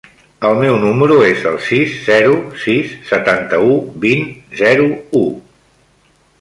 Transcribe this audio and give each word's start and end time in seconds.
El 0.47 0.55
meu 0.61 0.77
número 0.83 1.17
es 1.25 1.43
el 1.49 1.59
sis, 1.65 1.93
zero, 2.07 2.39
sis, 2.63 2.97
setanta-u, 3.11 3.79
vint, 4.07 4.27
zero, 4.65 4.91
u. 5.25 5.27